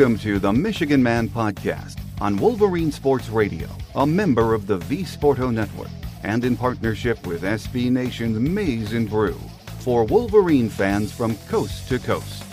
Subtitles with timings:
[0.00, 5.02] Welcome to the Michigan Man Podcast on Wolverine Sports Radio, a member of the V
[5.02, 5.90] Sporto Network,
[6.22, 9.38] and in partnership with SB Nation's Maize and Brew
[9.80, 12.44] for Wolverine fans from coast to coast.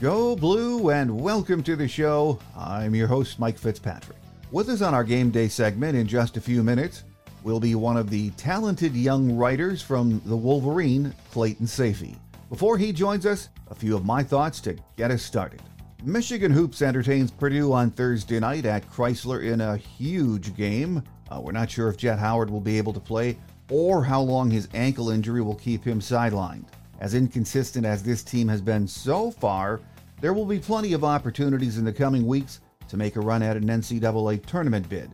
[0.00, 2.38] Go Blue and welcome to the show.
[2.56, 4.16] I'm your host, Mike Fitzpatrick.
[4.50, 7.04] With us on our game day segment in just a few minutes
[7.42, 12.16] will be one of the talented young writers from the Wolverine, Clayton Sayfie.
[12.48, 15.60] Before he joins us, a few of my thoughts to get us started.
[16.06, 21.02] Michigan Hoops entertains Purdue on Thursday night at Crisler in a huge game.
[21.30, 23.38] Uh, we're not sure if Jett Howard will be able to play
[23.70, 26.66] or how long his ankle injury will keep him sidelined.
[27.00, 29.80] As inconsistent as this team has been so far,
[30.20, 33.56] there will be plenty of opportunities in the coming weeks to make a run at
[33.56, 35.10] an NCAA tournament bid.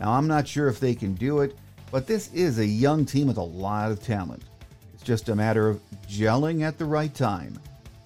[0.00, 1.56] Now, I'm not sure if they can do it,
[1.92, 4.42] but this is a young team with a lot of talent.
[4.94, 7.56] It's just a matter of gelling at the right time.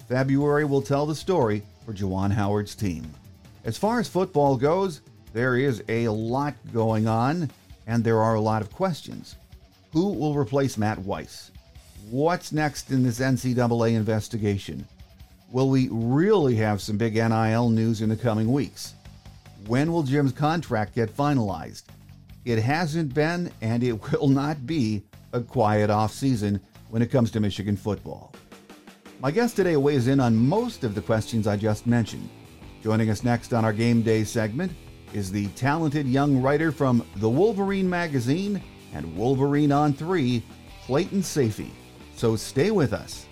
[0.09, 3.11] February will tell the story for Juwan Howard's team.
[3.65, 5.01] As far as football goes,
[5.33, 7.51] there is a lot going on,
[7.87, 9.37] and there are a lot of questions.
[9.95, 11.51] Who will replace Matt Weiss?
[12.11, 14.87] What's next in this NCAA investigation?
[15.51, 18.93] Will we really have some big NIL news in the coming weeks?
[19.67, 21.85] When will Jim's contract get finalized?
[22.45, 27.31] It hasn't been, and it will not be, a quiet off season when it comes
[27.31, 28.35] to Michigan football.
[29.21, 32.29] My guest today weighs in on most of the questions I just mentioned.
[32.85, 34.71] Joining us next on our Game Day segment
[35.13, 38.63] is the talented young writer from The Wolverine magazine
[38.95, 40.41] and Wolverine on 3,
[40.87, 41.73] Clayton Sayfie.
[42.15, 43.27] So stay with us.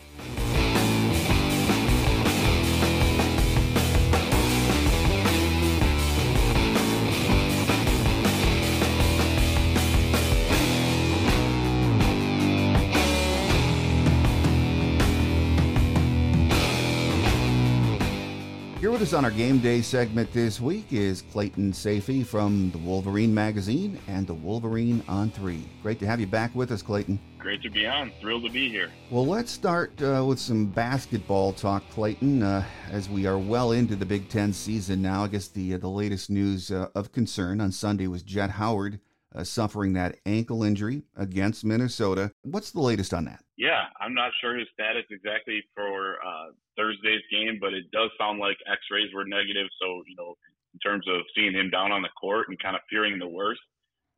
[19.06, 24.00] Us on our game day segment this week is Clayton Sayfie from the Wolverine magazine
[24.09, 25.62] and the Wolverine on 3.
[25.81, 27.21] Great to have you back with us, Clayton.
[27.39, 28.11] Great to be on.
[28.21, 28.91] Thrilled to be here.
[29.09, 32.43] Well, let's start uh, with some basketball talk, Clayton.
[32.43, 35.78] Uh, as we are well into the Big Ten season now, I guess the uh,
[35.78, 38.99] the latest news uh, of concern on Sunday was Jett Howard
[39.36, 42.32] uh, suffering that ankle injury against Minnesota.
[42.42, 43.44] What's the latest on that?
[43.56, 48.38] Yeah, I'm not sure his status exactly for uh, Thursday's game, but it does sound
[48.38, 49.69] like X-rays were negative.
[49.80, 50.34] So you know,
[50.72, 53.60] in terms of seeing him down on the court and kind of fearing the worst,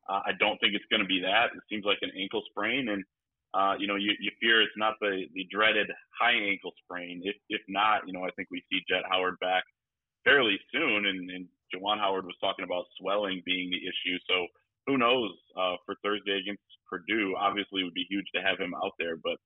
[0.09, 1.55] uh, I don't think it's going to be that.
[1.55, 3.05] It seems like an ankle sprain, and
[3.55, 7.23] uh, you know, you, you fear it's not the the dreaded high ankle sprain.
[7.25, 9.65] If if not, you know, I think we see Jett Howard back
[10.25, 14.19] fairly soon, and, and Juwan Howard was talking about swelling being the issue.
[14.29, 14.47] So
[14.89, 17.37] who knows uh, for Thursday against Purdue?
[17.39, 19.37] Obviously, it would be huge to have him out there, but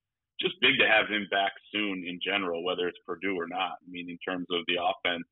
[0.40, 3.82] just big to have him back soon in general, whether it's Purdue or not.
[3.82, 5.26] I mean, in terms of the offense,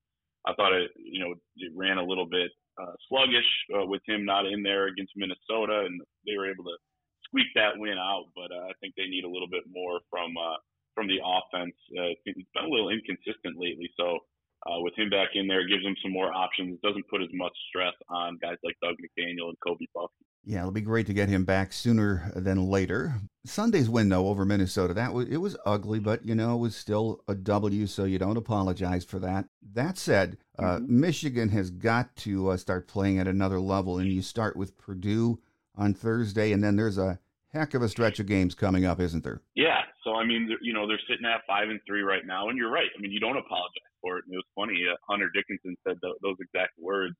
[0.46, 2.50] I thought it, you know, it ran a little bit
[2.80, 6.76] uh, sluggish uh, with him not in there against Minnesota, and they were able to
[7.24, 8.26] squeak that win out.
[8.34, 10.58] But uh, I think they need a little bit more from uh,
[10.94, 11.76] from the offense.
[11.94, 14.18] Uh, it's been a little inconsistent lately, so
[14.66, 16.78] uh, with him back in there, gives him some more options.
[16.82, 20.24] Doesn't put as much stress on guys like Dug McDaniel and Kobe Bufkin.
[20.44, 23.14] Yeah, it'll be great to get him back sooner than later.
[23.44, 26.76] Sunday's win though over Minnesota, that was it was ugly, but you know it was
[26.76, 29.46] still a W, so you don't apologize for that.
[29.74, 31.00] That said, uh, mm-hmm.
[31.00, 35.40] Michigan has got to uh, start playing at another level, and you start with Purdue
[35.76, 37.18] on Thursday, and then there's a
[37.52, 39.42] heck of a stretch of games coming up, isn't there?
[39.54, 39.79] Yeah.
[40.14, 42.90] I mean, you know, they're sitting at five and three right now, and you're right.
[42.96, 44.24] I mean, you don't apologize for it.
[44.26, 44.86] And it was funny.
[44.86, 47.14] Uh, Hunter Dickinson said th- those exact words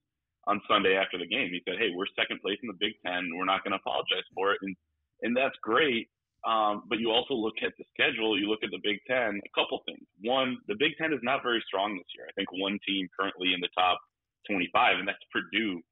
[0.47, 1.51] on Sunday after the game.
[1.53, 3.28] He said, "Hey, we're second place in the Big Ten.
[3.34, 4.77] We're not going to apologize for it," and
[5.23, 6.09] and that's great.
[6.47, 8.39] Um, but you also look at the schedule.
[8.39, 9.41] You look at the Big Ten.
[9.45, 10.07] A couple things.
[10.25, 12.27] One, the Big Ten is not very strong this year.
[12.28, 14.01] I think one team currently in the top
[14.48, 15.83] 25, and that's Purdue,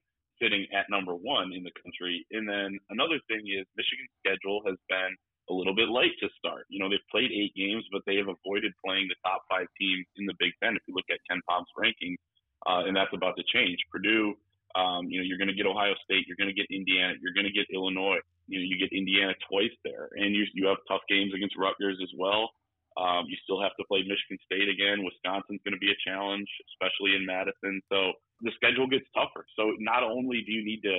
[0.40, 2.24] sitting at number one in the country.
[2.32, 5.12] And then another thing is Michigan's schedule has been
[5.50, 6.66] a little bit late to start.
[6.68, 10.06] You know, they've played eight games, but they have avoided playing the top five teams
[10.16, 10.76] in the Big Ten.
[10.76, 12.20] If you look at KenPom's rankings,
[12.66, 13.78] uh, and that's about to change.
[13.90, 14.34] Purdue,
[14.74, 17.32] um, you know, you're going to get Ohio State, you're going to get Indiana, you're
[17.32, 18.20] going to get Illinois.
[18.48, 22.00] You know, you get Indiana twice there, and you you have tough games against Rutgers
[22.02, 22.50] as well.
[22.96, 25.06] Um, you still have to play Michigan State again.
[25.06, 27.78] Wisconsin's going to be a challenge, especially in Madison.
[27.92, 29.46] So the schedule gets tougher.
[29.54, 30.98] So not only do you need to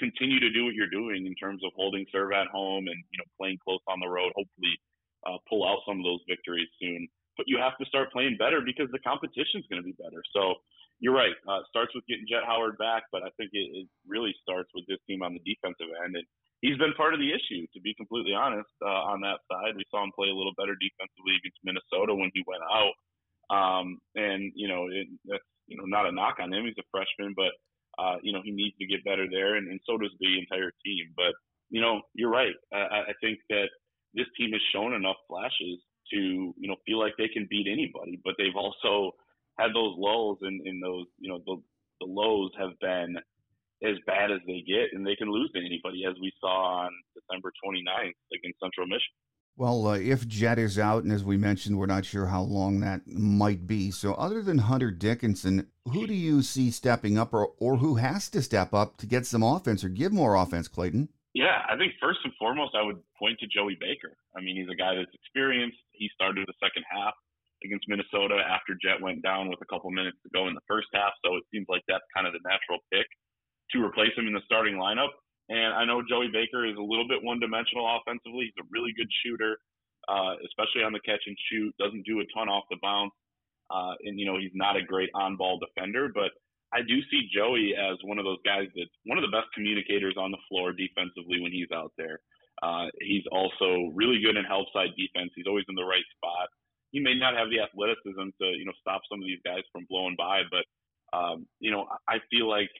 [0.00, 3.18] continue to do what you're doing in terms of holding serve at home and you
[3.20, 4.74] know playing close on the road, hopefully
[5.28, 7.06] uh, pull out some of those victories soon.
[7.36, 10.20] But you have to start playing better because the competition is going to be better.
[10.34, 10.60] So
[11.00, 11.36] you're right.
[11.48, 14.84] Uh, starts with getting Jett Howard back, but I think it, it really starts with
[14.88, 16.26] this team on the defensive end, and
[16.60, 17.64] he's been part of the issue.
[17.72, 20.76] To be completely honest, uh, on that side, we saw him play a little better
[20.76, 22.96] defensively against Minnesota when he went out.
[23.48, 26.68] Um, and you know, it, that's you know not a knock on him.
[26.68, 27.56] He's a freshman, but
[28.00, 30.72] uh, you know he needs to get better there, and, and so does the entire
[30.84, 31.12] team.
[31.16, 31.34] But
[31.70, 32.54] you know, you're right.
[32.72, 33.68] I, I think that
[34.14, 35.78] this team has shown enough flashes
[36.12, 39.12] to you know feel like they can beat anybody, but they've also
[39.58, 41.56] had those lulls, and, and those you know the,
[42.00, 43.16] the lows have been
[43.82, 46.90] as bad as they get, and they can lose to anybody, as we saw on
[47.16, 49.16] December 29th against Central Michigan.
[49.60, 52.80] Well, uh, if Jett is out, and as we mentioned, we're not sure how long
[52.80, 53.90] that might be.
[53.90, 58.32] So, other than Hunter Dickinson, who do you see stepping up, or, or who has
[58.32, 61.10] to step up to get some offense or give more offense, Clayton?
[61.34, 64.16] Yeah, I think first and foremost, I would point to Joey Baker.
[64.32, 65.76] I mean, he's a guy that's experienced.
[65.92, 67.12] He started the second half
[67.60, 70.88] against Minnesota after Jett went down with a couple minutes to go in the first
[70.96, 71.12] half.
[71.20, 73.04] So it seems like that's kind of the natural pick
[73.76, 75.12] to replace him in the starting lineup.
[75.50, 78.46] And I know Joey Baker is a little bit one dimensional offensively.
[78.46, 79.58] He's a really good shooter,
[80.06, 83.12] uh, especially on the catch and shoot, doesn't do a ton off the bounce.
[83.66, 86.30] Uh, and, you know, he's not a great on ball defender, but
[86.72, 90.14] I do see Joey as one of those guys that's one of the best communicators
[90.14, 92.22] on the floor defensively when he's out there.
[92.62, 95.34] Uh, he's also really good in help side defense.
[95.34, 96.46] He's always in the right spot.
[96.92, 99.86] He may not have the athleticism to you know stop some of these guys from
[99.88, 100.64] blowing by, but
[101.16, 102.70] um, you know I feel like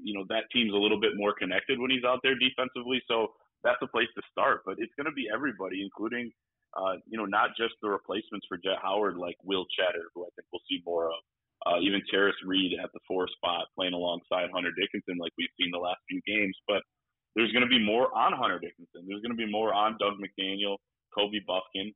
[0.00, 3.02] you know that team's a little bit more connected when he's out there defensively.
[3.08, 3.32] So
[3.64, 4.62] that's a place to start.
[4.64, 6.30] But it's going to be everybody, including
[6.76, 10.30] uh, you know not just the replacements for Jett Howard like Will Tschetter, who I
[10.36, 11.20] think we'll see more of
[11.66, 15.70] uh, even Tarris Reed at the four spot playing alongside Hunter Dickinson like we've seen
[15.70, 16.56] the last few games.
[16.66, 16.82] But
[17.34, 19.06] there's going to be more on Hunter Dickinson.
[19.06, 20.76] There's going to be more on Dug McDaniel,
[21.14, 21.94] Kobe Bufkin.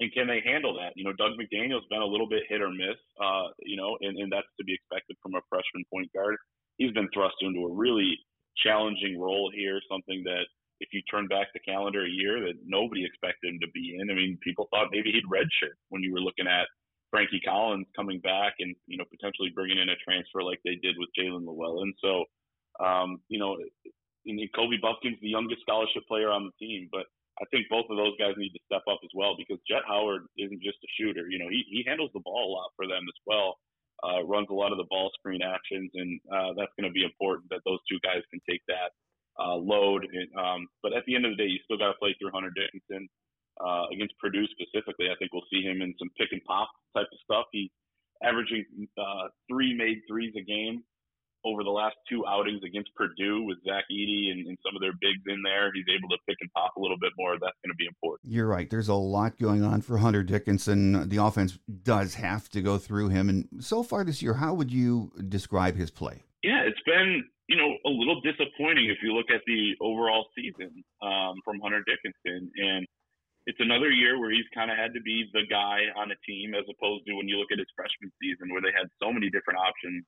[0.00, 0.92] And can they handle that?
[0.96, 4.18] You know, Dug McDaniel's been a little bit hit or miss, uh, you know, and,
[4.18, 6.34] and that's to be expected from a freshman point guard.
[6.78, 8.18] He's been thrust into a really
[8.62, 10.46] challenging role here, something that
[10.80, 14.10] if you turn back the calendar a year that nobody expected him to be in.
[14.10, 16.66] I mean, people thought maybe he'd redshirt when you were looking at
[17.10, 20.96] Frankie Collins coming back and you know potentially bringing in a transfer like they did
[20.98, 21.94] with Jaelin Llewellyn.
[22.02, 22.24] So
[22.82, 23.56] um, you know,
[24.54, 27.06] Kobe Bufkin's the youngest scholarship player on the team, but
[27.40, 30.26] I think both of those guys need to step up as well because Jett Howard
[30.38, 31.26] isn't just a shooter.
[31.30, 33.58] You know, he he handles the ball a lot for them as well.
[34.04, 37.04] Uh, runs a lot of the ball screen actions, and uh, that's going to be
[37.04, 38.92] important that those two guys can take that
[39.40, 40.04] uh, load.
[40.04, 42.30] And, um, but at the end of the day, you still got to play through
[42.34, 43.08] Hunter Dickinson
[43.64, 45.08] uh, against Purdue specifically.
[45.08, 47.46] I think we'll see him in some pick and pop type of stuff.
[47.50, 47.70] He's
[48.22, 48.66] averaging
[48.98, 50.84] uh, three made threes a game
[51.44, 54.92] over the last two outings against Purdue with Zach Edey and, and, some of their
[55.00, 55.70] bigs in there.
[55.74, 57.32] He's able to pick and pop a little bit more.
[57.32, 58.32] That's going to be important.
[58.32, 58.68] You're right.
[58.68, 61.08] There's a lot going on for Hunter Dickinson.
[61.08, 63.28] The offense does have to go through him.
[63.28, 66.22] And so far this year, how would you describe his play?
[66.42, 70.72] Yeah, it's been you know a little disappointing if you look at the overall season
[71.02, 72.86] um, from Hunter Dickinson and
[73.46, 76.56] it's another year where he's kind of had to be the guy on a team
[76.56, 79.28] as opposed to when you look at his freshman season where they had so many
[79.28, 80.04] different options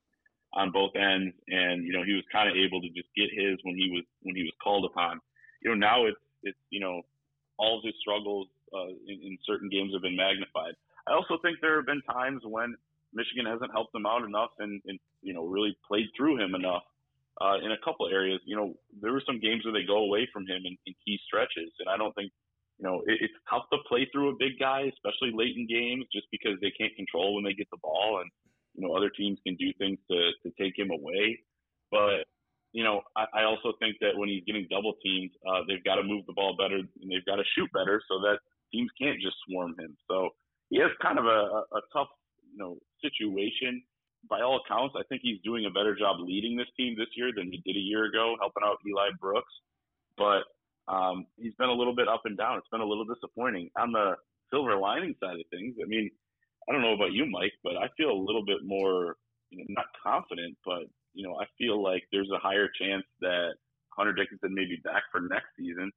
[0.56, 1.36] on both ends.
[1.48, 4.04] And you know he was kind of able to just get his when he was
[4.22, 5.20] when he was called upon.
[5.62, 7.02] You know now it's it's you know
[7.58, 10.74] all of his struggles uh, in, in certain games have been magnified.
[11.06, 12.74] I also think there have been times when
[13.14, 16.82] michigan hasn't helped him out enough and, and you know really played through him enough
[17.40, 18.40] uh, in a couple areas.
[18.44, 21.20] You know there were some games where they go away from him in, in key
[21.28, 21.70] stretches.
[21.78, 22.32] And i don't think
[22.78, 26.04] you know, it, it's tough to play through a big guy, especially late in games,
[26.12, 28.30] just because they can't control when they get the ball, and
[28.76, 31.38] you know other teams can do things to to take him away.
[31.90, 32.28] But
[32.72, 35.96] you know, I, I also think that when he's getting double teamed, uh, they've got
[35.96, 38.38] to move the ball better and they've got to shoot better so that
[38.72, 39.96] teams can't just swarm him.
[40.10, 40.30] So
[40.68, 42.12] he has kind of a, a tough,
[42.52, 43.82] you know, situation.
[44.28, 47.30] By all accounts, I think he's doing a better job leading this team this year
[47.34, 49.52] than he did a year ago, helping out Eli Brooks.
[50.18, 50.44] But
[50.92, 52.58] um, he's been a little bit up and down.
[52.58, 53.70] It's been a little disappointing.
[53.78, 54.16] On the
[54.52, 56.10] silver lining side of things, I mean,
[56.68, 59.16] I don't know about you, Mike, but I feel a little bit more,
[59.50, 63.54] you know, not confident, but you know, I feel like there's a higher chance that
[63.90, 65.90] Hunter Dickinson may be back for next season,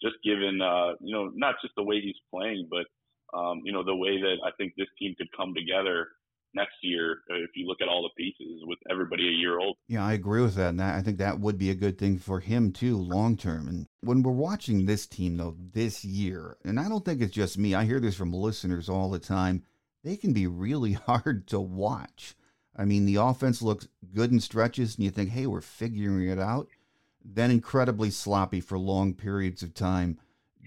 [0.00, 2.86] just given, uh, you know, not just the way he's playing, but
[3.36, 6.08] um, you know, the way that I think this team could come together
[6.54, 9.76] next year uh, if you look at all the pieces with everybody a year old.
[9.88, 10.70] Yeah, I agree with that.
[10.70, 13.68] And I think that would be a good thing for him too, long term.
[13.68, 17.58] And when we're watching this team though this year, and I don't think it's just
[17.58, 19.62] me, I hear this from listeners all the time,
[20.02, 22.34] they can be really hard to watch.
[22.76, 26.38] I mean, the offense looks good in stretches and you think, hey, we're figuring it
[26.38, 26.68] out.
[27.22, 30.18] Then incredibly sloppy for long periods of time.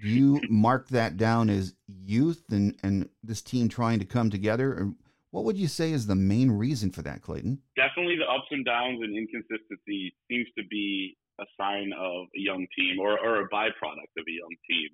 [0.01, 4.91] Do you mark that down as youth and, and this team trying to come together?
[5.31, 7.59] What would you say is the main reason for that, Clayton?
[7.75, 12.67] Definitely the ups and downs and inconsistency seems to be a sign of a young
[12.77, 14.89] team or, or a byproduct of a young team.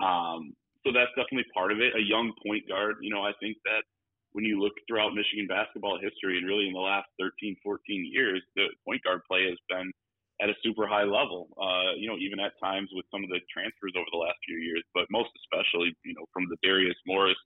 [0.00, 0.52] Um,
[0.86, 1.94] so that's definitely part of it.
[1.96, 3.82] A young point guard, you know, I think that
[4.32, 7.80] when you look throughout Michigan basketball history and really in the last 13, 14
[8.12, 9.90] years, the point guard play has been
[10.40, 11.48] at a super high level.
[11.58, 14.58] Uh, you know, even at times with some of the transfers over the last few
[14.58, 17.38] years, but most especially, you know, from the Darius Morris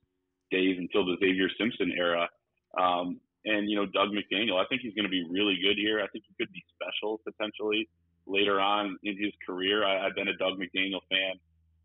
[0.51, 2.29] days until the Xavier Simpson era.
[2.77, 5.99] Um, and you know, Dug McDaniel, I think he's going to be really good here.
[5.99, 7.89] I think he could be special potentially
[8.25, 9.83] later on in his career.
[9.83, 11.41] I, I've been a Dug McDaniel fan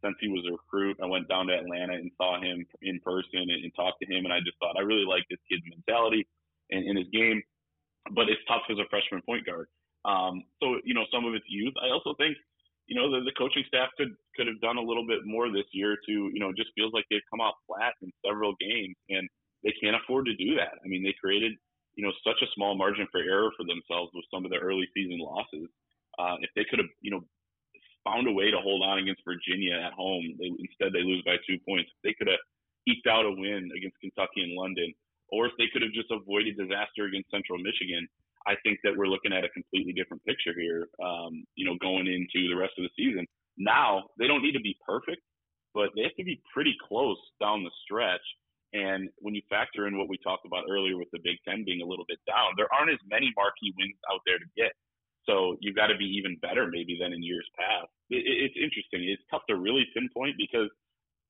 [0.08, 0.96] since he was a recruit.
[1.04, 4.24] I went down to Atlanta and saw him in person and, and talked to him,
[4.24, 6.24] and I just thought I really like this kid's mentality
[6.72, 7.44] and, and his game.
[8.16, 9.68] But it's tough as a freshman point guard.
[10.08, 11.76] Um, so you know, some of it's youth.
[11.76, 12.40] I also think
[12.88, 15.68] you know the, the coaching staff could could have done a little bit more this
[15.76, 19.28] year to you know just feels like they've come out flat in several games and
[19.60, 20.80] they can't afford to do that.
[20.80, 21.52] I mean, they created
[22.00, 24.88] you know such a small margin for error for themselves with some of the early
[24.96, 25.68] season losses.
[26.16, 27.20] Uh, if they could have you know
[28.08, 30.24] found a way to hold on against Virginia at home.
[30.40, 31.92] They, instead, they lose by two points.
[32.00, 32.40] They could have
[32.88, 34.88] eked out a win against Kentucky and London,
[35.28, 38.08] or if they could have just avoided disaster against Central Michigan,
[38.48, 40.88] I think that we're looking at a completely different picture here.
[41.04, 43.28] Um, you know, going into the rest of the season.
[43.60, 45.20] Now they don't need to be perfect,
[45.74, 48.24] but they have to be pretty close down the stretch.
[48.72, 51.80] And when you factor in what we talked about earlier with the Big Ten being
[51.80, 54.72] a little bit down, there aren't as many marquee wins out there to get.
[55.28, 57.92] So you've got to be even better maybe than in years past.
[58.08, 59.04] It, it's interesting.
[59.04, 60.72] It's tough to really pinpoint because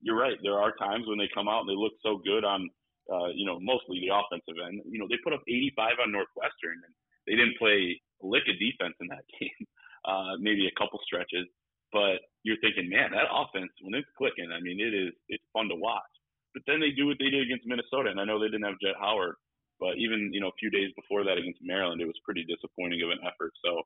[0.01, 0.39] you're right.
[0.47, 2.71] There are times when they come out and they look so good on,
[3.11, 4.87] uh, you know, mostly the offensive end.
[4.87, 6.95] You know, they put up 85 on Northwestern and
[7.27, 9.67] they didn't play a lick of defense in that game.
[10.07, 11.51] Uh, maybe a couple stretches,
[11.93, 15.69] but you're thinking, man, that offense when it's clicking, I mean, it is it's fun
[15.69, 16.15] to watch.
[16.55, 18.81] But then they do what they did against Minnesota, and I know they didn't have
[18.81, 19.35] Jett Howard,
[19.81, 23.03] but even you know a few days before that against Maryland, it was pretty disappointing
[23.03, 23.53] of an effort.
[23.65, 23.83] So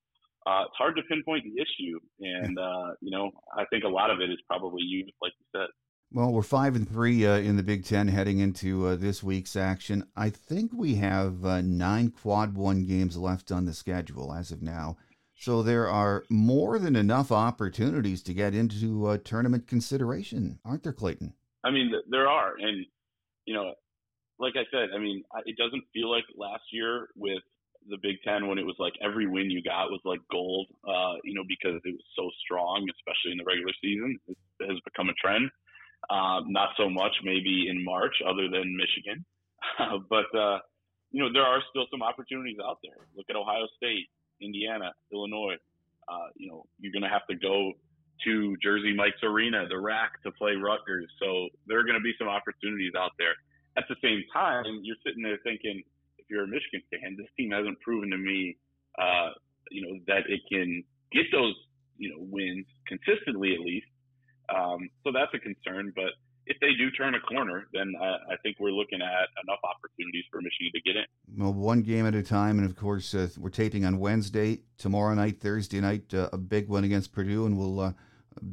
[0.47, 4.11] uh, it's hard to pinpoint the issue, and uh, you know I think a lot
[4.11, 5.69] of it is probably you, like you said.
[6.15, 9.57] Well, we're five and three uh, in the Big Ten heading into uh, this week's
[9.57, 10.07] action.
[10.15, 14.61] I think we have uh, nine quad one games left on the schedule as of
[14.61, 14.99] now.
[15.35, 20.93] So there are more than enough opportunities to get into uh, tournament consideration, aren't there,
[20.93, 21.33] Clayton?
[21.65, 22.85] I mean, there are, and
[23.47, 23.73] you know,
[24.43, 27.43] like I said, I mean, it doesn't feel like last year with
[27.89, 31.15] the Big Ten when it was like every win you got was like gold, uh,
[31.23, 34.19] you know, because it was so strong, especially in the regular season.
[34.27, 35.49] It has become a trend.
[36.11, 39.25] Uh, not so much maybe in March, other than Michigan,
[40.11, 40.59] but uh,
[41.15, 43.07] you know there are still some opportunities out there.
[43.15, 44.11] Look at Ohio State,
[44.43, 45.55] Indiana, Illinois.
[46.11, 47.71] Uh, you know, you're going to have to go
[48.27, 51.07] to Jersey Mike's Arena, the RAC, to play Rutgers.
[51.23, 53.39] So there are going to be some opportunities out there
[53.77, 55.83] at the same time, you're sitting there thinking,
[56.19, 58.57] if you're a Michigan fan, this team hasn't proven to me,
[58.99, 59.31] uh,
[59.71, 61.55] you know, that it can get those,
[61.97, 63.87] you know, wins consistently at least.
[64.55, 65.93] Um, so that's a concern.
[65.95, 66.13] But
[66.47, 70.25] if they do turn a corner, then I, I, think we're looking at enough opportunities
[70.31, 71.43] for Michigan to get in.
[71.43, 75.15] Well, one game at a time, and of course, uh, we're taping on Wednesday, tomorrow
[75.15, 77.93] night, Thursday night, uh, a big one against Purdue, and we'll uh,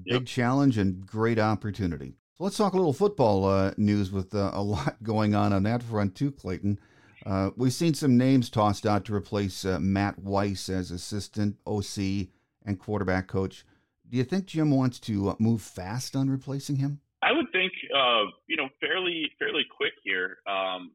[0.04, 0.26] big yep.
[0.26, 2.16] challenge and great opportunity.
[2.40, 5.64] So let's talk a little football uh, news with uh, a lot going on on
[5.64, 6.80] that front too, Clayton.
[7.26, 12.30] Uh, we've seen some names tossed out to replace uh, Matt Weiss as assistant OC
[12.66, 13.66] and quarterback coach.
[14.10, 17.02] Do you think Jim wants to uh, move fast on replacing him?
[17.22, 20.38] I would think, uh, you know, fairly fairly quick here.
[20.48, 20.92] Um,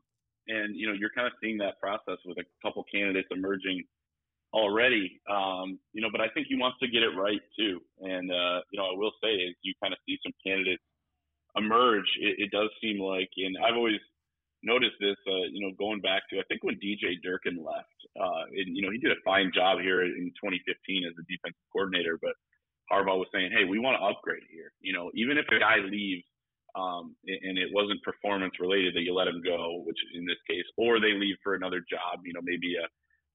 [0.48, 3.84] and you know, you're kind of seeing that process with a couple candidates emerging
[4.54, 5.20] already.
[5.28, 7.80] Um, you know, but I think he wants to get it right too.
[8.00, 8.30] And
[8.72, 10.80] you know, I will say is you kind of see some candidates
[11.56, 14.00] emerge, it, it does seem like, and I've always
[14.62, 18.46] noticed this, uh, you know, going back to I think when DJ Durkin left, uh,
[18.50, 22.18] and you know he did a fine job here in 2015 as a defensive coordinator,
[22.20, 22.32] but
[22.90, 24.72] Harbaugh was saying, hey, we want to upgrade here.
[24.80, 26.24] You know, even if a guy leaves
[26.74, 30.66] um, and it wasn't performance related that you let him go, which in this case,
[30.76, 32.86] or they leave for another job, you know, maybe a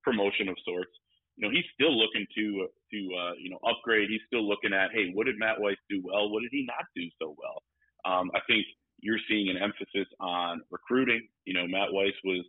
[0.03, 0.91] promotion of sorts.
[1.37, 4.09] You know, he's still looking to to uh, you know upgrade.
[4.09, 6.29] He's still looking at, hey, what did Matt Weiss do well?
[6.29, 7.63] What did he not do so well?
[8.05, 8.65] Um, I think
[9.01, 11.27] you're seeing an emphasis on recruiting.
[11.45, 12.45] You know, Matt Weiss was,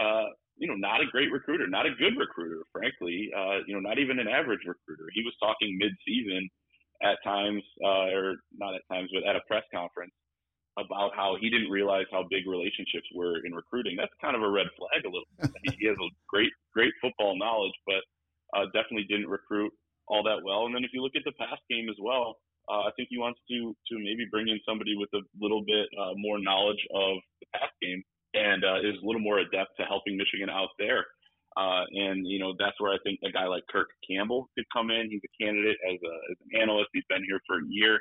[0.00, 3.30] uh, you know, not a great recruiter, not a good recruiter, frankly.
[3.36, 5.08] Uh, you know, not even an average recruiter.
[5.14, 6.48] He was talking mid-season
[7.02, 10.12] at times, uh, or not at times, but at a press conference
[10.78, 13.96] about how he didn't realize how big relationships were in recruiting.
[13.96, 15.28] That's kind of a red flag a little.
[15.40, 15.76] Bit.
[15.78, 18.00] he has a great, great football knowledge, but
[18.56, 19.72] uh, definitely didn't recruit
[20.08, 20.66] all that well.
[20.66, 22.36] And then if you look at the pass game as well,
[22.70, 25.88] uh, I think he wants to to maybe bring in somebody with a little bit
[25.98, 28.02] uh, more knowledge of the pass game
[28.34, 31.06] and uh, is a little more adept to helping Michigan out there.
[31.56, 34.90] Uh, and you know that's where I think a guy like Kirk Campbell could come
[34.90, 35.10] in.
[35.10, 36.90] He's a candidate as, a, as an analyst.
[36.94, 38.00] He's been here for a year.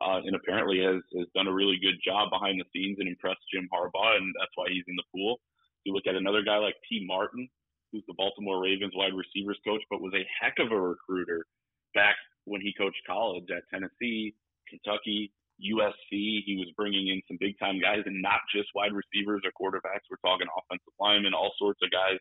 [0.00, 3.42] uh, and apparently has, has done a really good job behind the scenes and impressed
[3.52, 5.40] Jim Harbaugh, and that's why he's in the pool.
[5.84, 7.48] You look at another guy like Tee Martin,
[7.92, 11.44] who's the Baltimore Ravens wide receivers coach, but was a heck of a recruiter
[11.94, 14.34] back when he coached college at Tennessee,
[14.68, 15.32] Kentucky,
[15.62, 16.42] USC.
[16.44, 20.08] He was bringing in some big time guys and not just wide receivers or quarterbacks.
[20.10, 22.18] We're talking offensive linemen, all sorts of guys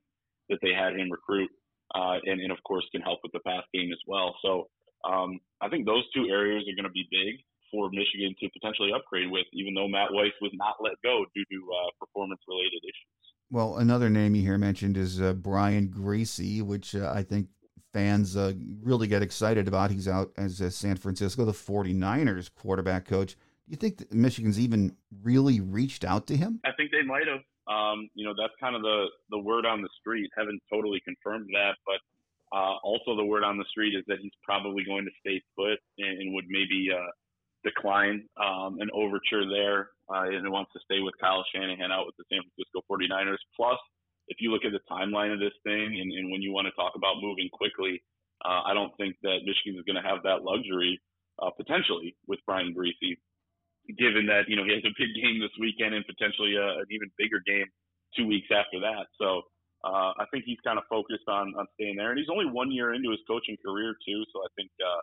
[0.49, 1.49] that they had him recruit,
[1.95, 4.35] uh, and, and of course can help with the pass game as well.
[4.41, 4.67] So
[5.07, 8.91] um, I think those two areas are going to be big for Michigan to potentially
[8.93, 12.83] upgrade with, even though Matt Weiss was not let go due to uh, performance related
[12.83, 13.21] issues.
[13.49, 17.47] Well, another name you hear mentioned is uh, Brian Griese, which uh, I think
[17.93, 19.91] fans uh, really get excited about.
[19.91, 23.33] He's out as a San Francisco, the 49ers quarterback coach.
[23.33, 26.59] Do you think Michigan's even really reached out to him?
[26.65, 27.41] I think they might have.
[27.67, 30.29] Um, you know, that's kind of the, the word on the street.
[30.35, 31.99] Haven't totally confirmed that, but
[32.55, 35.79] uh, also the word on the street is that he's probably going to stay put
[35.97, 37.11] and, and would maybe uh,
[37.63, 42.15] decline um, an overture there uh, and wants to stay with Kyle Shanahan out with
[42.17, 43.39] the San Francisco 49ers.
[43.55, 43.79] Plus,
[44.31, 46.75] if you look at the timeline of this thing and, and when you want to
[46.79, 47.99] talk about moving quickly,
[48.47, 50.95] uh, I don't think that Michigan is going to have that luxury
[51.43, 53.19] uh, potentially with Brian Griese,
[53.99, 56.87] given that you know he has a big game this weekend and potentially a, an
[56.89, 57.67] even bigger game
[58.15, 59.11] two weeks after that.
[59.19, 59.43] So
[59.83, 62.71] uh, I think he's kind of focused on on staying there, and he's only one
[62.71, 64.23] year into his coaching career too.
[64.31, 65.01] So I think uh,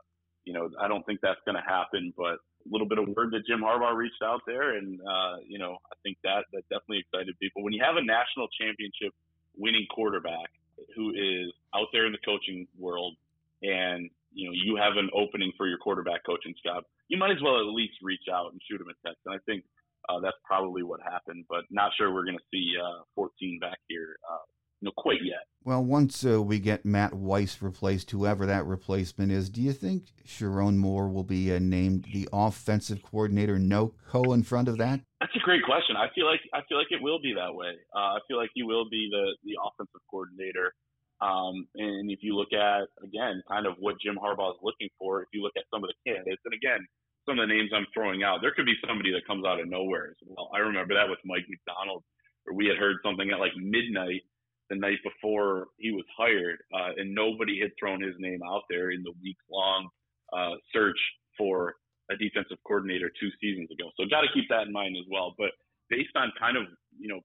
[0.49, 3.37] you know I don't think that's going to happen, but a little bit of word
[3.37, 7.05] that Jim Harbaugh reached out there, and uh, you know I think that that definitely
[7.05, 7.63] excited people.
[7.63, 9.13] When you have a national championship
[9.61, 10.49] winning quarterback
[10.97, 13.15] who is out there in the coaching world,
[13.61, 17.45] and you know you have an opening for your quarterback coaching job, you might as
[17.45, 19.21] well at least reach out and shoot him a text.
[19.29, 19.69] And I think
[20.09, 23.77] uh, that's probably what happened, but not sure we're going to see uh, 14 back
[23.85, 24.49] here uh,
[24.81, 25.45] you know, quite yet.
[25.65, 30.07] Well, once uh, we get Matt Weiss replaced, whoever that replacement is, do you think
[30.25, 33.59] Sherrone Moore will be uh, named the offensive coordinator?
[33.59, 35.01] No co in front of that.
[35.21, 35.97] That's a great question.
[35.97, 37.75] I feel like I feel like it will be that way.
[37.95, 40.73] Uh, I feel like he will be the the offensive coordinator.
[41.21, 45.23] Um, and if you look at again, kind of what Jim Harbaugh is looking for,
[45.23, 46.87] if you look at some of the candidates, and again,
[47.29, 49.69] some of the names I'm throwing out, there could be somebody that comes out of
[49.69, 50.49] nowhere as well.
[50.55, 52.05] I remember that with Mike Macdonald,
[52.45, 54.23] where we had heard something at like midnight
[54.71, 58.91] the night before he was hired, uh, and nobody had thrown his name out there
[58.91, 59.89] in the week long
[60.33, 60.99] uh, search
[61.37, 61.75] for
[62.11, 63.91] a defensive coordinator two seasons ago.
[63.97, 65.35] So got to keep that in mind as well.
[65.39, 65.53] But
[65.91, 66.65] based on kind of
[66.99, 67.21] you know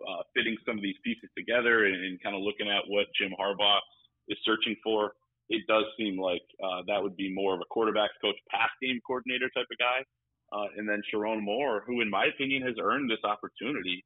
[0.00, 3.30] uh, fitting some of these pieces together and, and, kind of looking at what Jim
[3.38, 3.78] Harbaugh
[4.28, 5.12] is searching for,
[5.48, 9.00] it does seem like uh, that would be more of a quarterbacks coach, pass game
[9.06, 10.02] coordinator type of guy.
[10.52, 14.04] Uh, and then Sherrone Moore, who in my opinion has earned this opportunity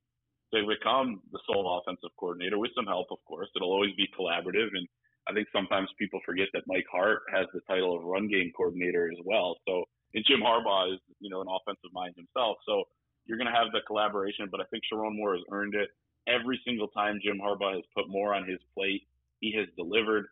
[0.55, 3.49] to become the sole offensive coordinator with some help, of course.
[3.55, 4.69] It'll always be collaborative.
[4.73, 4.89] And
[5.29, 9.11] I think sometimes people forget that Mike Hart has the title of run game coordinator
[9.13, 9.57] as well.
[9.67, 9.85] So,
[10.15, 12.57] and Jim Harbaugh is, you know, an offensive mind himself.
[12.67, 12.85] So
[13.27, 15.91] you're going to have the collaboration, but I think Sherrone Moore has earned it.
[16.27, 19.03] Every single time Jim Harbaugh has put more on his plate,
[19.41, 20.27] he has delivered.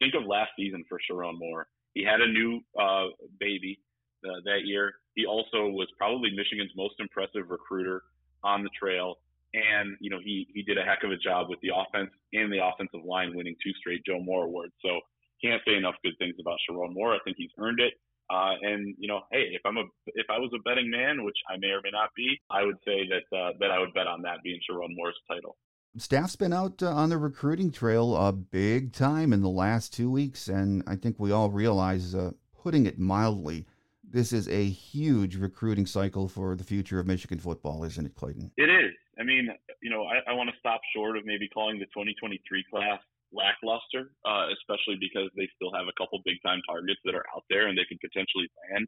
[0.00, 1.68] Think of last season for Sherrone Moore.
[1.94, 3.06] He had a new uh,
[3.38, 3.78] baby
[4.24, 4.94] uh, that year.
[5.14, 8.02] He also was probably Michigan's most impressive recruiter
[8.42, 9.16] on the trail
[9.54, 12.52] and you know he he did a heck of a job with the offense and
[12.52, 14.74] the offensive line, winning two straight Joe Moore awards.
[14.82, 15.00] So
[15.42, 17.14] can't say enough good things about Sherrone Moore.
[17.14, 17.94] I think he's earned it.
[18.30, 21.36] Uh, and you know, hey, if I'm a if I was a betting man, which
[21.48, 24.06] I may or may not be, I would say that uh, that I would bet
[24.06, 25.56] on that being Sherrone Moore's title.
[25.96, 30.10] Staff's been out uh, on the recruiting trail a big time in the last two
[30.10, 33.64] weeks, and I think we all realize, uh, putting it mildly,
[34.02, 38.50] this is a huge recruiting cycle for the future of Michigan football, isn't it, Clayton?
[38.56, 38.92] It is.
[39.18, 39.48] I mean,
[39.82, 43.00] you know, I, I want to stop short of maybe calling the 2023 class
[43.32, 47.44] lackluster, uh, especially because they still have a couple big time targets that are out
[47.50, 48.86] there and they could potentially land.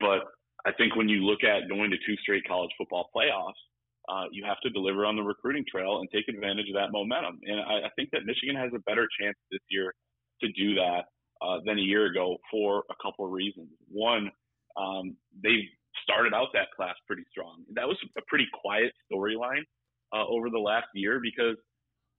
[0.00, 0.28] But
[0.64, 3.60] I think when you look at going to two straight college football playoffs,
[4.08, 7.38] uh, you have to deliver on the recruiting trail and take advantage of that momentum.
[7.44, 9.94] And I, I think that Michigan has a better chance this year
[10.42, 11.06] to do that
[11.40, 13.68] uh, than a year ago for a couple of reasons.
[13.88, 14.30] One,
[14.76, 15.70] um, they've
[16.02, 17.64] started out that class pretty strong.
[17.74, 19.64] That was a pretty quiet storyline
[20.12, 21.56] uh, over the last year because,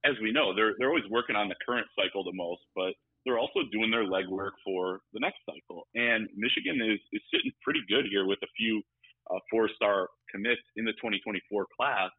[0.05, 2.93] as we know, they're they're always working on the current cycle the most, but
[3.25, 5.87] they're also doing their legwork for the next cycle.
[5.95, 8.81] And Michigan is is sitting pretty good here with a few
[9.31, 12.11] uh, four-star commits in the 2024 class.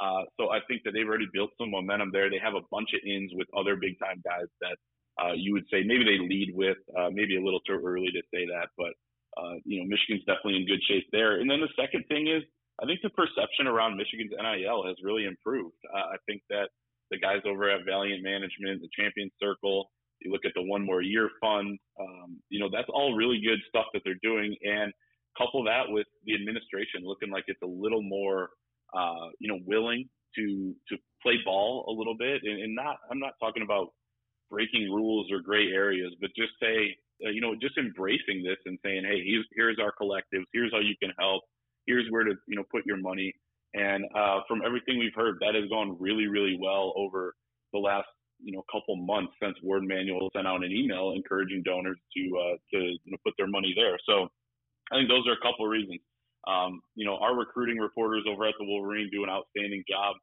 [0.00, 2.30] Uh, so I think that they've already built some momentum there.
[2.30, 4.76] They have a bunch of ins with other big-time guys that
[5.22, 6.78] uh, you would say maybe they lead with.
[6.96, 8.94] Uh, maybe a little too early to say that, but
[9.36, 11.40] uh, you know, Michigan's definitely in good shape there.
[11.40, 12.42] And then the second thing is,
[12.82, 15.76] I think the perception around Michigan's NIL has really improved.
[15.92, 16.68] Uh, I think that
[17.10, 19.90] the guys over at Valiant Management, the Champion Circle,
[20.20, 23.58] you look at the One More Year Fund, um, you know, that's all really good
[23.68, 24.56] stuff that they're doing.
[24.62, 24.92] And
[25.38, 28.50] couple that with the administration looking like it's a little more,
[28.94, 32.96] uh, you know, willing to to play ball a little bit, and, and not.
[33.10, 33.88] I'm not talking about
[34.50, 38.78] breaking rules or gray areas, but just say, uh, you know, just embracing this and
[38.84, 39.22] saying, hey,
[39.54, 41.42] here's, our collectives, here's how you can help,
[41.86, 43.32] here's where to, you know, put your money.
[43.74, 47.34] And uh, from everything we've heard, that has gone really, really well over
[47.72, 48.08] the last,
[48.42, 52.56] you know, couple months since Warde Manuel sent out an email encouraging donors to uh,
[52.74, 53.96] to you know, put their money there.
[54.04, 54.28] So
[54.90, 56.00] I think those are a couple of reasons.
[56.46, 60.16] Um, you know, our recruiting reporters over at the Wolverine do an outstanding job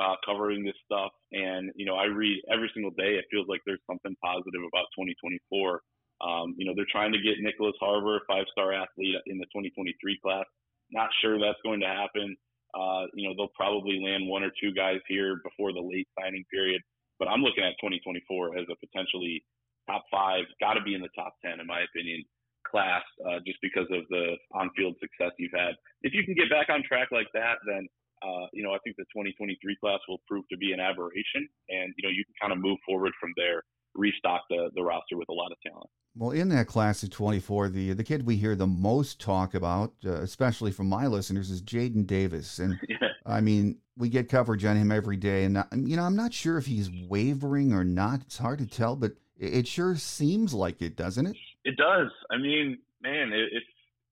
[0.00, 1.10] uh, covering this stuff.
[1.32, 4.86] And, you know, I read every single day, it feels like there's something positive about
[4.94, 5.80] 2024.
[6.20, 9.94] Um, you know, they're trying to get Nyckoles Harbor, five star athlete in the 2023
[10.22, 10.44] class.
[10.90, 12.36] Not sure that's going to happen.
[12.74, 16.44] Uh, you know, they'll probably land one or two guys here before the late signing
[16.52, 16.80] period.
[17.18, 19.44] But I'm looking at 2024 as a potentially
[19.88, 22.22] top five, got to be in the top 10, in my opinion,
[22.68, 25.74] class, uh, just because of the on field success you've had.
[26.02, 27.88] If you can get back on track like that, then
[28.24, 31.92] uh, you know, I think the 2023 class will prove to be an aberration, and
[31.96, 33.62] you know, you can kind of move forward from there,
[33.96, 35.90] restock the the roster with a lot of talent.
[36.18, 39.92] Well, in that class of 24, the the kid we hear the most talk about,
[40.04, 43.08] uh, especially from my listeners, is Jadyn Davis, and yeah.
[43.24, 46.58] I mean, we get coverage on him every day, and you know, I'm not sure
[46.58, 48.22] if he's wavering or not.
[48.22, 51.36] It's hard to tell, but it sure seems like it, doesn't it?
[51.64, 52.08] It does.
[52.30, 53.62] I mean, man, if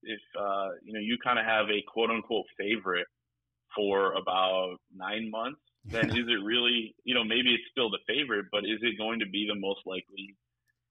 [0.03, 3.07] if uh, you know you kind of have a quote unquote favorite
[3.75, 8.47] for about nine months, then is it really, you know, maybe it's still the favorite,
[8.51, 10.35] but is it going to be the most likely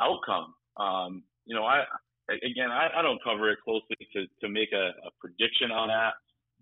[0.00, 0.54] outcome?
[0.76, 1.84] Um, you know, I,
[2.30, 6.14] again, I, I don't cover it closely to, to make a, a prediction on that,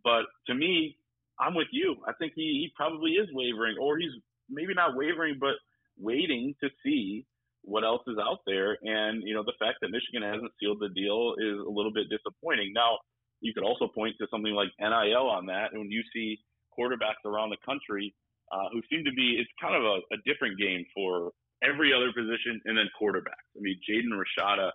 [0.04, 0.96] but to me,
[1.38, 1.96] I'm with you.
[2.06, 4.12] I think he, he probably is wavering, or he's
[4.48, 5.54] maybe not wavering, but
[5.98, 7.26] waiting to see
[7.62, 8.76] what else is out there.
[8.82, 12.10] And, you know, the fact that Michigan hasn't sealed the deal is a little bit
[12.10, 12.72] disappointing.
[12.74, 12.98] Now,
[13.40, 15.72] you could also point to something like NIL on that.
[15.72, 16.38] And when you see
[16.78, 18.14] quarterbacks around the country
[18.52, 21.32] uh, who seem to be, it's kind of a, a, different game for
[21.64, 23.48] every other position and then quarterbacks.
[23.56, 24.70] I mean, Jaden Rashada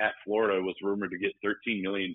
[0.00, 2.14] at Florida was rumored to get $13 million.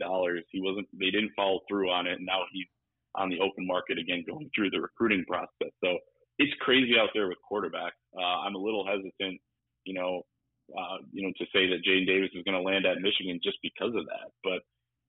[0.51, 2.17] He wasn't, they didn't follow through on it.
[2.17, 2.67] And now he's
[3.15, 5.73] on the open market again, going through the recruiting process.
[5.83, 5.97] So
[6.39, 7.99] it's crazy out there with quarterbacks.
[8.15, 9.41] Uh, I'm a little hesitant,
[9.83, 10.23] you know,
[10.71, 13.57] uh, you know, to say that Jadyn Davis is going to land at Michigan just
[13.61, 14.31] because of that.
[14.43, 14.63] But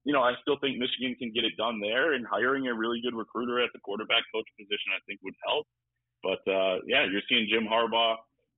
[0.05, 2.99] you know, I still think Michigan can get it done there, and hiring a really
[2.99, 5.67] good recruiter at the quarterback coach position, I think, would help.
[6.83, 8.17] Uh, yeah, you're seeing Jim Harbaugh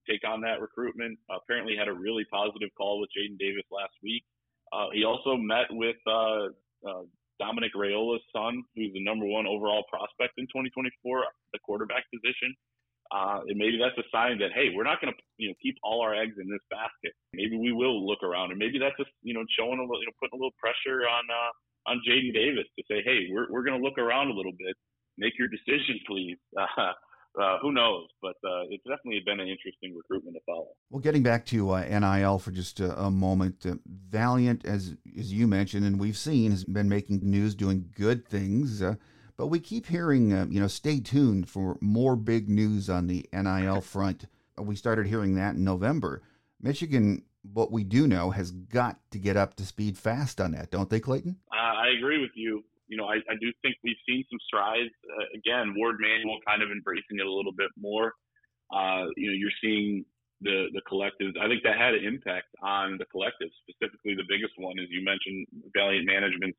[0.09, 1.19] take on that recruitment.
[1.29, 4.25] Uh, apparently, had a really positive call with Jadyn Davis last week.
[4.73, 6.49] Uh, he also met with uh,
[6.89, 7.05] uh,
[7.39, 12.57] Dominic Raiola's son, who's the number one overall prospect in 2024, the quarterback position
[13.13, 15.77] uh, and maybe that's a sign that hey, we're not going to you know keep
[15.83, 17.13] all our eggs in this basket.
[17.35, 20.09] Maybe we will look around, and maybe that's just you know showing a little, you
[20.09, 21.53] know, putting a little pressure on uh,
[21.91, 24.75] on Jadyn Davis to say, hey, we're we're going to look around a little bit,
[25.19, 26.39] make your decision, please.
[27.41, 28.07] Uh, who knows?
[28.23, 30.69] But uh, it's definitely been an interesting recruitment to follow.
[30.91, 35.33] Well, getting back to uh, NIL for just a, a moment, uh, Valiant, as as
[35.33, 38.81] you mentioned, and we've seen, has been making news, doing good things.
[38.81, 38.95] Uh,
[39.37, 43.29] but we keep hearing, uh, you know, stay tuned for more big news on the
[43.33, 44.27] NIL front.
[44.57, 46.23] We started hearing that in November.
[46.61, 50.71] Michigan, what we do know, has got to get up to speed fast on that,
[50.71, 51.37] don't they, Clayton?
[51.53, 52.63] Uh, I agree with you.
[52.89, 54.93] You know, I, I do think we've seen some strides.
[55.09, 58.13] Uh, again, Warde Manuel kind of embracing it a little bit more.
[58.73, 60.05] Uh, you know, you're seeing
[60.41, 61.39] the the collectives.
[61.41, 65.05] I think that had an impact on the collectives, specifically the biggest one, as you
[65.05, 66.59] mentioned, Valiant Management's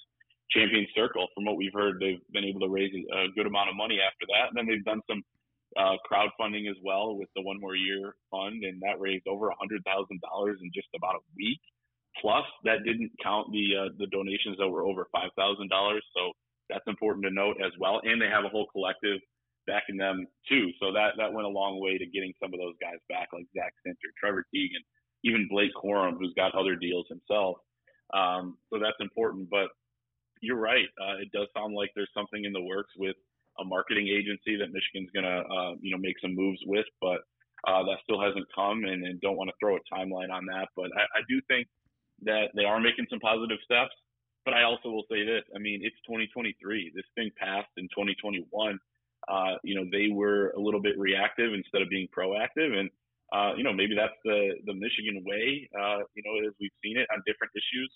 [0.51, 1.27] champion circle.
[1.35, 4.25] From what we've heard, they've been able to raise a good amount of money after
[4.33, 4.49] that.
[4.49, 5.21] And then they've done some
[5.77, 9.55] uh, crowdfunding as well with the one more year fund, and that raised over a
[9.55, 11.61] hundred thousand dollars in just about a week.
[12.21, 16.03] Plus, that didn't count the uh, the donations that were over five thousand dollars.
[16.15, 16.31] So
[16.69, 18.01] that's important to note as well.
[18.03, 19.19] And they have a whole collective
[19.67, 20.71] backing them too.
[20.79, 23.45] So that that went a long way to getting some of those guys back, like
[23.55, 24.81] Zak Zinter, Trevor Keegan,
[25.23, 27.57] even Blake Corum, who's got other deals himself.
[28.13, 29.49] Um, so that's important.
[29.49, 29.67] But
[30.41, 30.87] you're right.
[31.01, 33.15] Uh, it does sound like there's something in the works with
[33.59, 37.21] a marketing agency that Michigan's going to, uh, you know, make some moves with, but
[37.67, 40.67] uh, that still hasn't come, and, and don't want to throw a timeline on that.
[40.75, 41.65] But I, I do think
[42.25, 43.93] that they are making some positive steps.
[44.43, 46.91] But I also will say this: I mean, it's 2023.
[46.95, 48.45] This thing passed in 2021.
[49.27, 52.89] Uh, you know, they were a little bit reactive instead of being proactive, and
[53.33, 55.69] uh, you know, maybe that's the the Michigan way.
[55.73, 57.91] Uh, you know, as we've seen it on different issues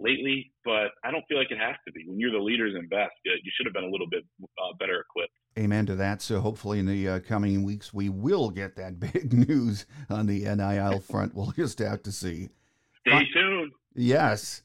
[0.00, 2.04] lately, but I don't feel like it has to be.
[2.06, 5.00] When you're the leaders and best, you should have been a little bit uh, better
[5.00, 5.32] equipped.
[5.58, 6.22] Amen to that.
[6.22, 10.40] So hopefully in the uh, coming weeks we will get that big news on the
[10.44, 11.34] NIL front.
[11.34, 12.48] We'll just have to see.
[13.06, 13.41] Stay tuned.
[13.94, 14.62] Yes.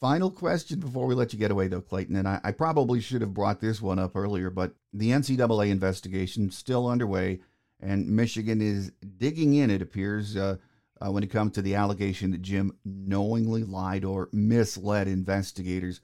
[0.00, 2.16] Final question before we let you get away, though, Clayton.
[2.16, 6.50] And I, I probably should have brought this one up earlier, but the NCAA investigation
[6.50, 7.40] still underway,
[7.80, 9.70] and Michigan is digging in.
[9.70, 10.56] It appears uh,
[11.00, 16.00] uh, when it comes to the allegation that Jim knowingly lied or misled investigators.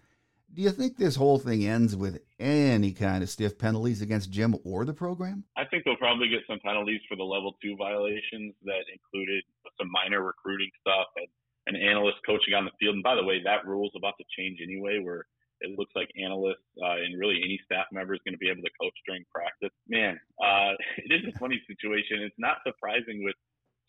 [0.55, 4.57] Do you think this whole thing ends with any kind of stiff penalties against Jim
[4.65, 5.45] or the program?
[5.57, 9.45] I think they'll probably get some penalties for the level two violations that included
[9.77, 11.27] some minor recruiting stuff and
[11.69, 12.95] an analyst coaching on the field.
[12.97, 15.27] And by the way, that rule is about to change anyway, where
[15.61, 18.63] it looks like analysts uh, and really any staff member is going to be able
[18.63, 19.75] to coach during practice.
[19.89, 22.25] Man, uh, it is a funny situation.
[22.25, 23.37] It's not surprising with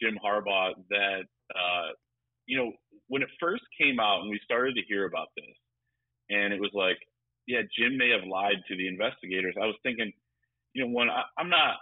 [0.01, 1.23] Jim Harbaugh that,
[1.55, 1.89] uh,
[2.45, 2.71] you know,
[3.07, 5.55] when it first came out and we started to hear about this,
[6.29, 6.97] and it was like,
[7.47, 9.55] yeah, Jim may have lied to the investigators.
[9.57, 10.11] I was thinking,
[10.73, 11.81] you know, one, I, I'm not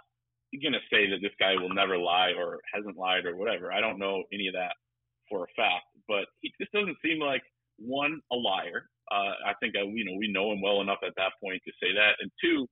[0.62, 3.72] going to say that this guy will never lie or hasn't lied or whatever.
[3.72, 4.72] I don't know any of that
[5.28, 7.42] for a fact, but he just doesn't seem like
[7.78, 8.88] one a liar.
[9.10, 11.72] Uh, I think I, you know we know him well enough at that point to
[11.80, 12.66] say that, and two,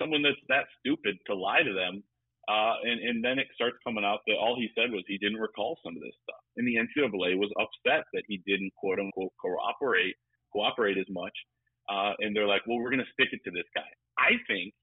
[0.00, 2.02] someone that's that stupid to lie to them.
[2.50, 5.38] Uh, and, and then it starts coming out that all he said was he didn't
[5.38, 6.42] recall some of this stuff.
[6.56, 10.16] And the NCAA was upset that he didn't quote unquote cooperate
[10.52, 11.32] cooperate as much.
[11.88, 13.88] Uh, and they're like, well, we're going to stick it to this guy.
[14.18, 14.74] I think,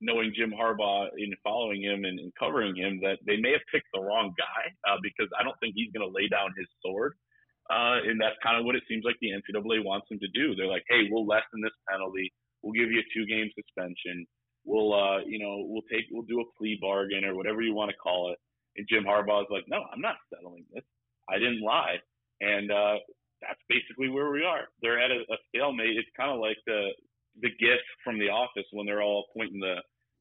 [0.00, 3.88] knowing Jim Harbaugh and following him and, and covering him, that they may have picked
[3.92, 7.14] the wrong guy uh, because I don't think he's going to lay down his sword.
[7.68, 10.54] Uh, and that's kind of what it seems like the NCAA wants him to do.
[10.54, 12.32] They're like, hey, we'll lessen this penalty.
[12.62, 14.26] We'll give you a two game suspension.
[14.64, 17.90] We'll, uh, you know, we'll take, we'll do a plea bargain or whatever you want
[17.90, 18.38] to call it.
[18.76, 20.84] And Jim Harbaugh is like, no, I'm not settling this.
[21.28, 21.96] I didn't lie.
[22.40, 22.98] And uh,
[23.40, 24.68] that's basically where we are.
[24.82, 25.96] They're at a, a stalemate.
[25.96, 26.90] It's kind of like the
[27.42, 29.76] the gif from The Office when they're all pointing the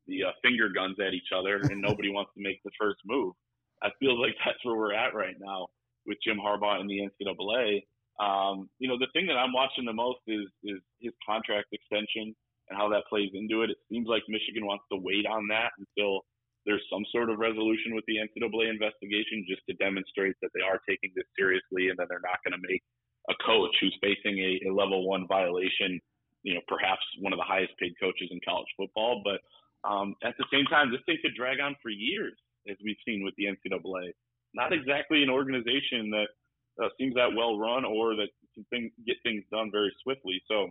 [0.08, 3.34] the uh, finger guns at each other and nobody wants to make the first move.
[3.82, 5.67] I feel like that's where we're at right now
[6.06, 7.82] with Jim Harbaugh and the NCAA.
[8.21, 12.36] Um, you know, the thing that I'm watching the most is is his contract extension
[12.69, 13.69] and how that plays into it.
[13.69, 16.21] It seems like Michigan wants to wait on that until
[16.65, 20.82] there's some sort of resolution with the NCAA investigation just to demonstrate that they are
[20.89, 22.82] taking this seriously and that they're not going to make
[23.30, 26.01] a coach who's facing a, a level one violation,
[26.45, 29.25] you know, perhaps one of the highest paid coaches in college football.
[29.25, 29.41] But
[29.81, 32.38] um, at the same time, this thing could drag on for years,
[32.69, 34.13] as we've seen with the NCAA.
[34.53, 36.29] Not exactly an organization that
[36.77, 40.38] uh, seems that well run or that can thing, get things done very swiftly.
[40.47, 40.69] So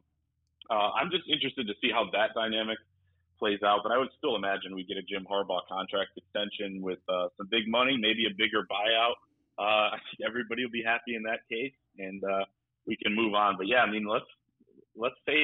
[0.71, 2.79] uh, I'm just interested to see how that dynamic
[3.43, 3.81] plays out.
[3.83, 7.51] But I would still imagine we get a Jim Harbaugh contract extension with uh, some
[7.51, 9.19] big money, maybe a bigger buyout.
[9.59, 12.47] Uh, I think everybody will be happy in that case and uh,
[12.87, 13.59] we can move on.
[13.59, 14.31] But yeah, I mean, let's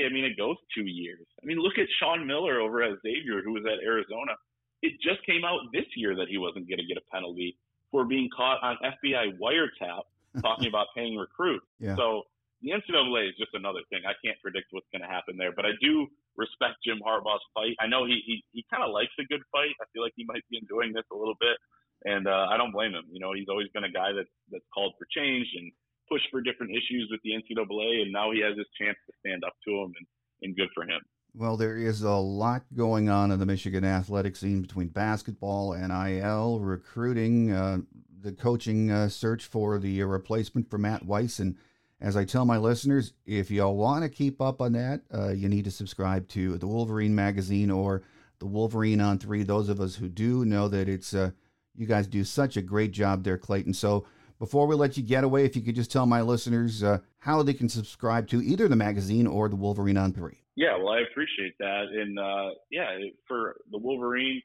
[0.07, 1.27] I mean, it goes two years.
[1.43, 4.37] I mean, look at Sean Miller over at Xavier, who was at Arizona.
[4.83, 7.57] It just came out this year that he wasn't going to get a penalty
[7.91, 10.03] for being caught on FBI wiretap
[10.43, 11.67] talking about paying recruits.
[11.79, 11.97] Yeah.
[11.97, 12.25] So
[12.63, 14.03] the NCAA is just another thing.
[14.07, 17.75] I can't predict what's going to happen there, but I do respect Jim Harbaugh's fight.
[17.81, 19.73] I know he he, he kind of likes a good fight.
[19.81, 21.57] I feel like he might be enjoying this a little bit,
[22.05, 23.05] and uh, I don't blame him.
[23.11, 25.73] You know, he's always been a guy that's that's called for change and
[26.11, 29.45] push for different issues with the NCAA, and now he has his chance to stand
[29.45, 30.07] up to them, and,
[30.43, 31.01] and good for him.
[31.35, 35.89] Well, there is a lot going on in the Michigan athletic scene between basketball, and
[35.89, 37.79] NIL, recruiting, uh,
[38.21, 41.39] the coaching uh, search for the replacement for Matt Weiss.
[41.39, 41.57] And
[42.01, 45.49] as I tell my listeners, if y'all want to keep up on that, uh, you
[45.49, 48.03] need to subscribe to the Wolverine magazine or
[48.41, 49.43] the Wolverine on Three.
[49.45, 51.31] Those of us who do know that it's uh,
[51.77, 53.75] you guys do such a great job there, Clayton.
[53.75, 54.05] So
[54.41, 57.43] before we let you get away, if you could just tell my listeners uh, how
[57.43, 60.39] they can subscribe to either the magazine or the Wolverine on Three.
[60.57, 62.89] Yeah, well, I appreciate that, and uh, yeah,
[63.29, 64.43] for the Wolverine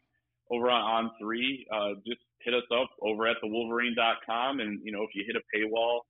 [0.51, 5.03] over on On Three, uh, just hit us up over at thewolverine.com, and you know
[5.03, 6.01] if you hit a paywall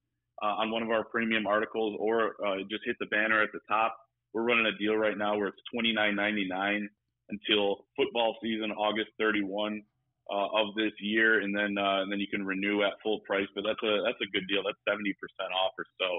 [0.41, 3.60] uh, on one of our premium articles, or uh, just hit the banner at the
[3.69, 3.95] top,
[4.34, 6.89] we're running a deal right now where it's twenty nine ninety nine
[7.30, 9.84] until football season, August thirty one
[10.31, 13.47] uh, of this year, and then uh, and then you can renew at full price.
[13.53, 14.63] But that's a that's a good deal.
[14.65, 16.09] That's seventy percent off or so.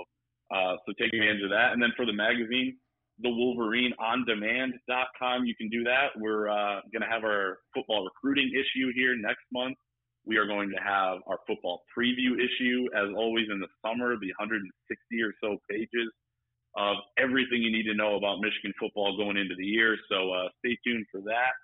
[0.51, 1.73] Uh, so take advantage of that.
[1.73, 2.79] And then for the magazine,
[3.19, 6.15] the Wolverine on demand.com, you can do that.
[6.17, 9.77] We're uh, going to have our football recruiting issue here next month.
[10.27, 14.35] We are going to have our football preview issue, as always in the summer, the
[14.39, 14.69] 160
[15.23, 16.11] or so pages
[16.77, 19.97] of everything you need to know about Michigan football going into the year.
[20.11, 21.55] So uh, stay tuned for that.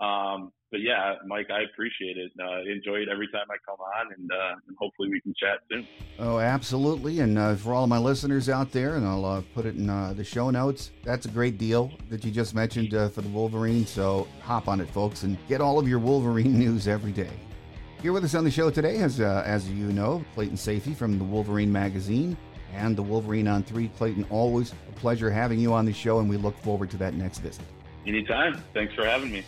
[0.00, 2.30] Um, but yeah, Mike, I appreciate it.
[2.40, 5.58] Uh, enjoy it every time I come on, and, uh, and hopefully we can chat
[5.70, 5.86] soon.
[6.20, 7.18] Oh, absolutely.
[7.18, 9.90] And uh, for all of my listeners out there, and I'll uh, put it in
[9.90, 13.28] uh, the show notes, that's a great deal that you just mentioned uh, for the
[13.28, 13.84] Wolverine.
[13.84, 17.32] So hop on it, folks, and get all of your Wolverine news every day.
[18.00, 21.24] Here with us on the show today, as, as you know, Clayton Sayfie from the
[21.24, 22.36] Wolverine magazine.
[22.72, 23.88] and the Wolverine on 3.
[23.98, 27.14] Clayton, always a pleasure having you on the show, and we look forward to that
[27.14, 27.64] next visit.
[28.06, 28.62] Anytime.
[28.74, 29.44] Thanks for having me.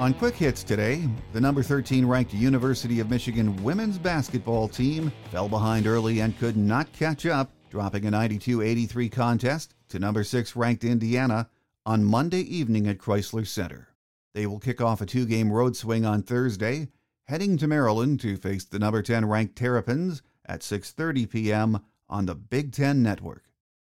[0.00, 5.48] On Quick Hits today, the number 13 ranked University of Michigan women's basketball team fell
[5.48, 10.54] behind early and could not catch up, dropping a 92 83 contest to number 6
[10.54, 11.50] ranked Indiana
[11.84, 13.88] on Monday evening at Crisler Center.
[14.34, 16.86] They will kick off a two game road swing on Thursday,
[17.28, 21.80] heading to Maryland to face the number 10 ranked Terrapins at 6:30 p.m.
[22.08, 23.44] on the Big 10 network.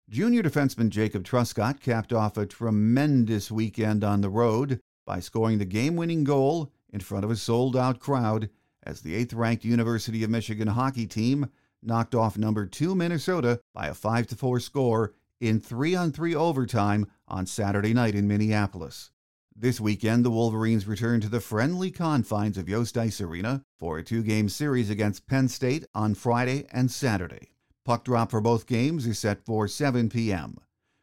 [0.08, 5.64] Junior defenseman Jacob Truscott capped off a tremendous weekend on the road by scoring the
[5.64, 8.48] game-winning goal in front of a sold-out crowd
[8.84, 11.48] as the 8th-ranked University of Michigan hockey team
[11.82, 18.14] knocked off number 2 Minnesota by a 5-4 score in 3-on-3 overtime on Saturday night
[18.14, 19.10] in Minneapolis.
[19.54, 24.02] This weekend, the Wolverines return to the friendly confines of Yost Ice Arena for a
[24.02, 27.50] two game series against Penn State on Friday and Saturday.
[27.84, 30.56] Puck drop for both games is set for 7 p.m.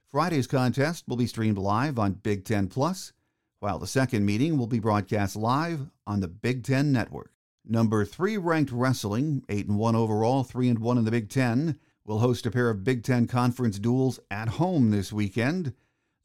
[0.09, 3.13] Friday's contest will be streamed live on Big Ten Plus,
[3.59, 7.31] while the second meeting will be broadcast live on the Big Ten Network.
[7.63, 11.79] Number three ranked wrestling, 8 and 1 overall, 3 and 1 in the Big Ten,
[12.03, 15.73] will host a pair of Big Ten Conference duels at home this weekend.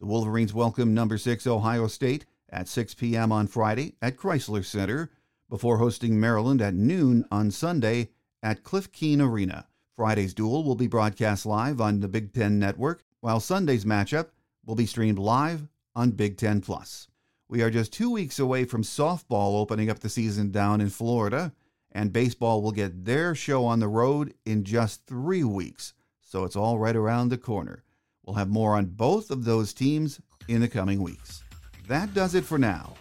[0.01, 3.31] The Wolverines welcome number 6 Ohio State at 6 p.m.
[3.31, 5.13] on Friday at Crisler Center
[5.49, 8.11] before hosting Maryland at noon on Sunday
[8.43, 9.69] at Cliff Keen Arena.
[9.95, 14.31] Friday's duel will be broadcast live on the Big Ten Network, while Sunday's matchup
[14.67, 17.07] will be streamed live on Big Ten Plus.
[17.49, 21.53] We are just two weeks away from softball opening up the season down in Florida,
[21.93, 26.57] and baseball will get their show on the road in just three weeks, so it's
[26.57, 27.85] all right around the corner.
[28.25, 31.43] We'll have more on both of those teams in the coming weeks.
[31.89, 32.95] That does it for now.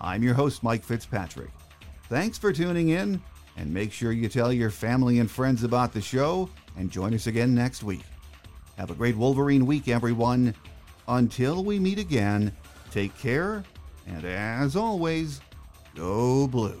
[0.00, 1.50] I'm your host, Mike Fitzpatrick.
[2.04, 3.20] Thanks for tuning in,
[3.56, 7.26] and make sure you tell your family and friends about the show and join us
[7.26, 8.04] again next week.
[8.76, 10.54] Have a great Wolverine week, everyone.
[11.08, 12.54] Until we meet again,
[12.90, 13.64] take care,
[14.06, 15.40] and as always,
[15.96, 16.80] go blue.